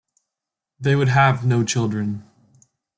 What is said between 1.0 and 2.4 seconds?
have no children.